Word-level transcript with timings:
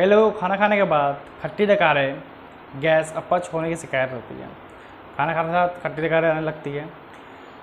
कई 0.00 0.06
लोगों 0.06 0.30
को 0.30 0.38
खाना 0.40 0.56
खाने 0.56 0.76
के 0.76 0.82
बाद 0.82 1.18
खट्टी 1.42 1.64
डकारें 1.66 2.22
गैस 2.80 3.12
अपच 3.16 3.48
होने 3.54 3.68
की 3.68 3.76
शिकायत 3.76 4.12
होती 4.12 4.34
है। 4.34 4.46
खाना 5.16 5.32
खाने 5.34 5.48
के 5.48 5.52
साथ 5.52 5.82
खट्टी 5.82 6.02
डकारें 6.02 6.28
आने 6.30 6.40
लगती 6.40 6.70
है। 6.72 6.88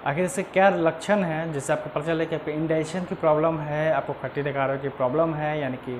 आखिर 0.05 0.25
इससे 0.25 0.43
क्या 0.45 0.69
लक्षण 0.69 1.23
है 1.23 1.53
जिससे 1.53 1.73
आपको 1.73 1.89
पता 1.89 2.05
चले 2.07 2.25
कि 2.25 2.35
आपको 2.35 2.51
इंडाइजेशन 2.51 3.05
की 3.05 3.15
प्रॉब्लम 3.15 3.59
है, 3.59 3.91
आपको 3.91 4.13
खट्टी 4.21 4.41
डकारों 4.41 4.77
की 4.77 4.89
प्रॉब्लम 4.91 5.33
है, 5.33 5.59
यानी 5.59 5.77
कि 5.77 5.99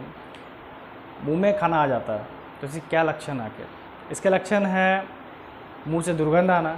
मुँह 1.24 1.40
में 1.40 1.58
खाना 1.60 1.82
आ 1.84 1.88
जाता 1.88 2.14
है? 2.14 2.26
तो 2.62 2.68
इसके 2.68 2.80
क्या 2.90 3.04
लक्षण 3.04 3.40
है 3.40 3.46
आखिर? 3.46 3.68
इसके 4.12 4.30
लक्षण 4.30 4.66
है 4.68 5.04
मुँह 5.88 6.04
से 6.04 6.14
दुर्गंध 6.14 6.52
आना, 6.52 6.78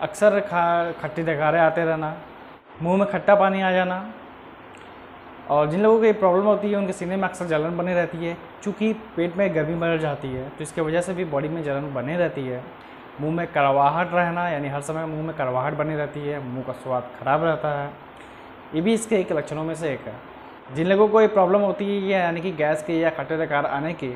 अक्सर 0.00 0.40
खा, 0.40 0.92
खट्टी 1.02 1.22
डकारें 1.22 1.60
आते 1.60 1.84
रहना, 1.84 2.16
मुँह 2.82 2.96
में 2.98 3.08
खट्टा 3.12 3.34
पानी 3.34 3.62
आ 3.62 3.72
जाना 3.72 4.04
और 5.50 5.70
जिन 5.70 5.82
लोगों 5.82 5.98
को 5.98 6.04
ये 6.04 6.12
प्रॉब्लम 6.14 6.44
होती 6.44 6.70
है, 6.70 6.76
उनके 6.76 6.92
सीने 6.92 7.16
में 7.16 7.24
अक्सर 7.24 7.46
जलन 7.46 7.76
बनी 7.76 7.94
रहती 7.94 8.18
है। 8.18 8.36
चूँकि 8.62 8.92
पेट 9.16 9.36
में 9.36 9.54
गर्मी 9.54 9.74
बढ़ 9.76 9.98
जाती 10.00 10.28
है 10.28 10.48
तो 10.48 10.62
इसके 10.62 10.80
वजह 10.80 11.00
से 11.00 11.14
भी 11.14 11.24
बॉडी 11.26 11.48
में 11.48 11.62
जलन 11.62 11.92
बनी 11.94 12.16
रहती 12.16 12.46
है। 12.46 12.62
मुँह 13.20 13.34
में 13.34 13.46
करवाहट 13.46 14.14
रहना 14.14 14.48
यानी 14.48 14.68
हर 14.68 14.80
समय 14.82 15.06
मुँह 15.06 15.22
में 15.22 15.34
करवाहट 15.36 15.74
बनी 15.74 15.94
रहती 15.96 16.20
है, 16.20 16.42
मुँह 16.44 16.64
का 16.64 16.72
स्वाद 16.74 17.10
खराब 17.18 17.44
रहता 17.44 17.72
है। 17.72 17.90
ये 18.74 18.80
भी 18.80 18.94
इसके 18.94 19.16
एक 19.16 19.32
लक्षणों 19.32 19.64
में 19.64 19.74
से 19.74 19.92
एक 19.92 20.06
है। 20.06 20.14
जिन 20.74 20.86
लोगों 20.86 21.08
को 21.08 21.20
ये 21.20 21.26
प्रॉब्लम 21.28 21.60
होती 21.60 21.84
है 21.86 22.10
यानी 22.12 22.40
कि 22.40 22.52
गैस 22.52 22.82
के 22.82 22.98
या 23.00 23.10
खट्टे 23.10 23.36
डकार 23.36 23.66
आने 23.66 23.92
की, 23.94 24.14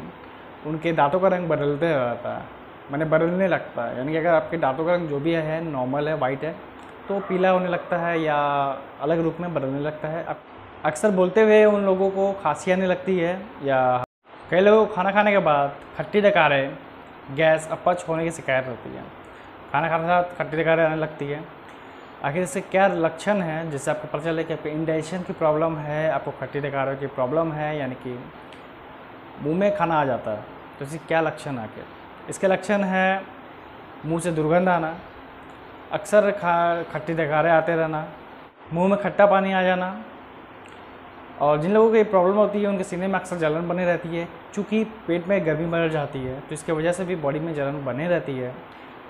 उनके 0.67 0.93
दांतों 0.93 1.21
का 1.21 1.29
रंग 1.29 1.49
बदलते 1.49 1.89
रहता 1.89 2.37
है। 2.37 2.43
मैंने 2.91 3.05
बदलने 3.07 3.49
लगता 3.49 3.85
है। 3.85 3.97
यानी 3.99 4.13
कि 4.13 4.19
अगर 4.19 4.35
आपके 4.35 4.57
दांतों 4.59 4.85
का 4.87 4.95
रंग 4.95 5.09
जो 5.09 5.19
भी 5.21 5.33
है 5.33 5.61
नॉर्मल 5.65 6.09
है 6.09 6.17
वाइट 6.19 6.45
है 6.45 6.55
तो 7.09 7.19
पीला 7.21 7.51
होने 7.51 7.69
लगता 7.69 7.97
है 7.99 8.21
या 8.21 8.37
अलग 9.03 9.21
रूप 9.21 9.37
में 9.41 9.53
बदलने 9.55 9.81
लगता 9.81 10.09
है। 10.09 10.25
अक्सर 10.87 11.11
बोलते 11.11 11.43
हुए 11.43 11.65
उन 11.65 11.85
लोगों 11.85 12.09
को 12.11 12.33
खांसी 12.33 12.71
आने 12.71 12.87
लगती 12.87 13.17
है 13.19 13.33
या 13.65 13.79
कई 14.51 14.61
लोगों 14.61 14.85
को 14.87 14.95
खाना 14.95 15.11
खाने 15.13 15.31
के 15.33 15.39
बाद 15.39 15.75
खट्टी 15.97 16.21
डकारें, 16.21 16.77
गैस 17.37 17.69
अपच 17.71 18.05
होने 18.09 18.25
की 18.25 18.31
शिकायत 18.31 18.67
होती 18.67 18.91
है। 18.91 19.03
खाना 19.73 19.89
खाने 19.89 20.03
के 20.03 20.09
साथ 20.09 20.37
खट्टी 20.39 20.57
डकारें 20.57 20.85
आने 20.85 20.97
लगती 20.97 21.27
है। 21.27 21.43
आखिर 22.25 22.43
इससे 22.43 22.61
क्या 22.61 22.87
लक्षण 22.89 23.41
है 23.43 23.71
जिससे 23.71 23.91
आपको 23.91 24.09
पता 24.09 24.25
चले 24.25 24.45
कि 24.45 24.53
आपको 24.53 24.69
इंडाइजेशन 24.69 25.23
की 25.23 25.33
प्रॉब्लम 25.33 25.77
है, 25.79 26.11
आपको 26.11 26.31
खट्टी 26.41 26.61
डकारों 26.61 26.97
की 26.97 27.07
प्रॉब्लम 27.09 27.53
है, 27.53 27.79
यानी 27.79 27.95
कि 27.97 28.19
मुँह 29.43 29.59
में 29.59 29.77
खाना 29.77 30.01
आ 30.01 30.05
जाता 30.05 30.31
है? 30.31 30.45
तो 30.79 30.85
इसके 30.85 30.99
क्या 30.99 31.21
लक्षण 31.21 31.59
है 31.59 31.65
आखिर? 31.65 31.85
इसके 32.31 32.47
लक्षण 32.47 32.85
है 32.85 33.23
मुँह 34.07 34.21
से 34.21 34.33
दुर्गंध 34.33 34.69
आना, 34.69 34.95
अक्सर 35.93 36.31
खा, 36.33 36.83
खट्टी 36.93 37.15
डकारें 37.15 37.51
आते 37.51 37.77
रहना, 37.77 38.07
मुँह 38.73 38.89
में 38.89 38.99
खट्टा 39.03 39.27
पानी 39.27 39.53
आ 39.53 39.63
जाना 39.63 39.91
और 41.41 41.61
जिन 41.61 41.73
लोगों 41.73 41.89
को 41.91 41.97
ये 41.97 42.05
प्रॉब्लम 42.05 42.37
होती 42.37 42.63
है, 42.63 42.69
उनके 42.69 42.85
सीने 42.85 43.07
में 43.09 43.15
अक्सर 43.15 43.37
जलन 43.39 43.69
बनी 43.69 43.85
रहती 43.85 44.09
है, 44.09 44.27
चूँकि 44.55 44.83
पेट 45.07 45.29
में 45.29 45.47
गर्मी 45.47 45.67
बढ़ 45.67 45.89
जाती 45.91 46.19
है 46.19 46.41
तो 46.41 46.55
इसके 46.55 46.73
वजह 46.73 46.93
से 46.93 47.05
भी 47.05 47.17
बॉडी 47.17 47.41
में 47.41 47.53
जलन 47.55 47.85
बनी 47.85 48.07
रहती 48.07 48.33
है। 48.33 48.55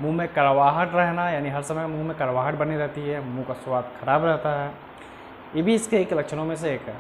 मुँह 0.03 0.15
में 0.17 0.27
करवाहट 0.29 0.95
रहना, 0.95 1.29
यानी 1.31 1.51
हर 1.51 1.62
समय 1.62 1.87
मुँह 1.87 2.05
में 2.05 2.17
करवाहट 2.17 2.55
बनी 2.55 2.77
रहती 2.77 3.01
है, 3.01 3.25
मुँह 3.27 3.45
का 3.45 3.55
स्वाद 3.55 3.91
खराब 4.01 4.25
रहता 4.25 4.51
है। 4.55 4.71
ये 5.56 5.62
भी 5.62 5.75
इसके 5.75 5.97
एक 5.97 6.12
लक्षणों 6.12 6.45
में 6.45 6.55
से 6.56 6.75
एक 6.75 6.89
है। 6.89 6.95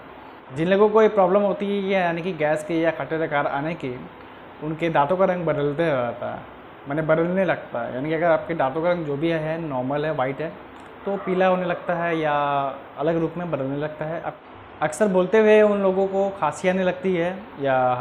जिन 0.56 0.68
लोगों 0.68 0.88
को 0.88 1.02
ये 1.02 1.08
प्रॉब्लम 1.10 1.42
होती 1.42 1.66
है 1.66 1.90
यानी 1.92 2.22
कि 2.22 2.32
गैस 2.34 2.64
के 2.64 2.74
या 2.74 2.90
खट्टे 2.90 3.18
डकार 3.18 3.46
आने 3.48 3.74
की, 3.74 3.94
उनके 4.64 4.88
दांतों 4.90 5.16
का 5.16 5.24
रंग 5.24 5.44
बदलते 5.46 5.90
रहता 5.90 6.32
है। 6.34 6.40
मैंने 6.88 7.02
बदलने 7.04 7.44
लगता 7.44 7.82
है। 7.82 7.94
यानी 7.94 8.08
कि 8.08 8.14
अगर 8.14 8.26
आपके 8.26 8.54
दांतों 8.54 8.82
का 8.82 8.90
रंग 8.90 9.06
जो 9.06 9.16
भी 9.16 9.28
है 9.30 9.60
नॉर्मल 9.60 10.04
है 10.04 10.12
वाइट 10.14 10.40
है 10.40 10.52
तो 11.04 11.16
पीला 11.16 11.46
होने 11.46 11.64
लगता 11.64 11.94
है 11.94 12.16
या 12.18 12.32
अलग 12.98 13.16
रूप 13.16 13.34
में 13.36 13.50
बदलने 13.50 13.76
लगता 13.76 14.04
है। 14.04 14.20
अक्सर 14.82 15.08
बोलते 15.08 15.38
हुए 15.38 15.60
उन 15.62 15.80
लोगों 15.82 16.06
को 16.06 16.28
खांसी 16.40 16.68
आने 16.68 16.84
लगती 16.84 17.14
है 17.14 17.30
या 17.60 17.76